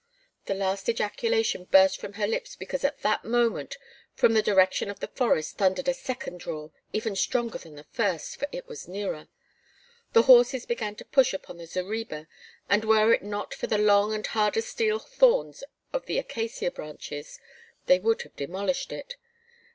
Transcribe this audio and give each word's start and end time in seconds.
The 0.47 0.55
last 0.55 0.89
ejaculation 0.89 1.65
burst 1.65 2.01
from 2.01 2.13
her 2.13 2.25
lips 2.25 2.55
because 2.55 2.83
at 2.83 3.03
that 3.03 3.23
moment 3.23 3.77
from 4.15 4.33
the 4.33 4.41
direction 4.41 4.89
of 4.89 4.99
the 4.99 5.07
forest 5.09 5.59
thundered 5.59 5.87
a 5.87 5.93
second 5.93 6.47
roar 6.47 6.71
even 6.91 7.15
stronger 7.15 7.59
than 7.59 7.75
the 7.75 7.83
first 7.83 8.37
for 8.37 8.47
it 8.51 8.65
was 8.67 8.87
nearer. 8.87 9.27
The 10.13 10.23
horses 10.23 10.65
began 10.65 10.95
to 10.95 11.05
push 11.05 11.33
upon 11.35 11.57
the 11.57 11.67
zareba 11.67 12.25
and 12.67 12.83
were 12.83 13.13
it 13.13 13.21
not 13.21 13.53
for 13.53 13.67
the 13.67 13.77
long 13.77 14.11
and 14.15 14.25
hard 14.25 14.57
as 14.57 14.65
steel 14.65 14.97
thorns 14.97 15.63
of 15.93 16.07
the 16.07 16.17
acacia 16.17 16.71
branches, 16.71 17.39
they 17.85 17.99
would 17.99 18.23
have 18.23 18.35
demolished 18.35 18.91
it. 18.91 19.17